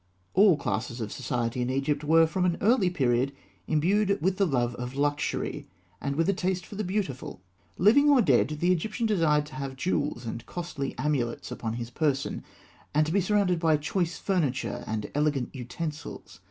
[0.33, 3.31] All classes of society in Egypt were, from an early period,
[3.67, 5.67] imbued with the love of luxury,
[6.01, 7.39] and with a taste for the beautiful.
[7.77, 12.43] Living or dead, the Egyptian desired to have jewels and costly amulets upon his person,
[12.95, 16.39] and to be surrounded by choice furniture and elegant utensils.